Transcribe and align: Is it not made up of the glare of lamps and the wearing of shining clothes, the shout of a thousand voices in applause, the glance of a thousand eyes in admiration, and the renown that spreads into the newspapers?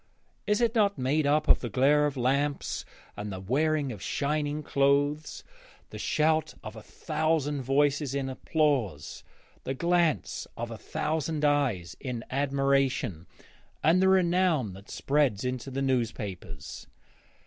Is 0.47 0.61
it 0.61 0.73
not 0.73 0.97
made 0.97 1.27
up 1.27 1.47
of 1.47 1.59
the 1.59 1.69
glare 1.69 2.07
of 2.07 2.17
lamps 2.17 2.85
and 3.15 3.31
the 3.31 3.39
wearing 3.39 3.91
of 3.91 4.01
shining 4.01 4.63
clothes, 4.63 5.43
the 5.91 5.99
shout 5.99 6.55
of 6.63 6.75
a 6.75 6.81
thousand 6.81 7.61
voices 7.61 8.15
in 8.15 8.27
applause, 8.27 9.23
the 9.63 9.75
glance 9.75 10.47
of 10.57 10.71
a 10.71 10.77
thousand 10.79 11.45
eyes 11.45 11.95
in 11.99 12.23
admiration, 12.31 13.27
and 13.83 14.01
the 14.01 14.09
renown 14.09 14.73
that 14.73 14.89
spreads 14.89 15.45
into 15.45 15.69
the 15.69 15.83
newspapers? 15.83 16.87